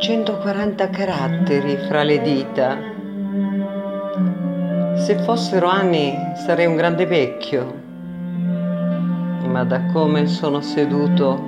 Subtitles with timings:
[0.00, 2.78] 140 caratteri fra le dita.
[4.96, 7.74] Se fossero anni sarei un grande vecchio,
[9.44, 11.38] ma da come sono seduto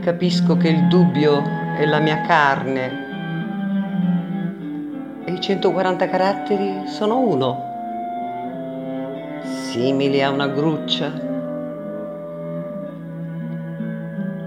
[0.00, 1.44] capisco che il dubbio
[1.78, 3.02] è la mia carne
[5.24, 7.62] e i 140 caratteri sono uno,
[9.44, 11.12] simili a una gruccia.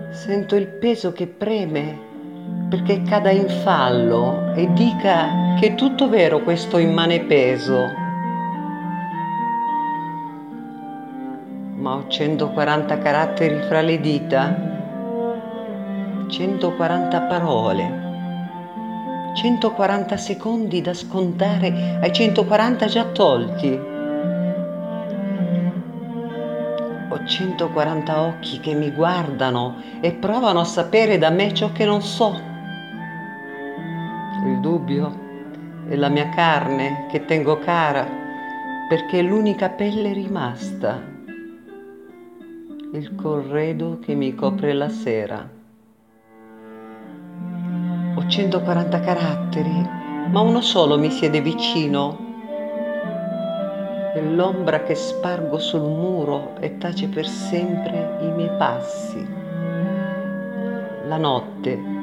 [0.09, 2.06] Sento il peso che preme
[2.69, 8.05] perché cada in fallo e dica che è tutto vero questo immane peso.
[11.75, 14.53] Ma ho 140 caratteri fra le dita,
[16.27, 18.05] 140 parole,
[19.35, 23.95] 140 secondi da scontare ai 140 già tolti.
[27.09, 32.01] Ho 140 occhi che mi guardano e provano a sapere da me ciò che non
[32.01, 32.55] so
[34.57, 35.25] il dubbio
[35.87, 38.07] è la mia carne che tengo cara
[38.89, 40.99] perché è l'unica pelle rimasta,
[42.93, 45.47] il corredo che mi copre la sera.
[48.15, 49.89] Ho 140 caratteri,
[50.31, 52.25] ma uno solo mi siede vicino.
[54.13, 59.27] È l'ombra che spargo sul muro e tace per sempre i miei passi.
[61.05, 61.96] La notte